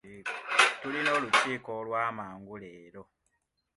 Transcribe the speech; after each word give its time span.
Tuyina 0.79 1.09
olukiiko 1.17 1.69
olw'amangu 1.79 2.53
leero. 2.61 3.03